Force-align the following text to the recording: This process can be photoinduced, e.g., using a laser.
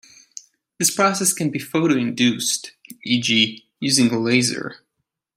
This 0.79 0.89
process 0.89 1.31
can 1.31 1.51
be 1.51 1.59
photoinduced, 1.59 2.71
e.g., 3.03 3.65
using 3.79 4.09
a 4.11 4.17
laser. 4.17 4.77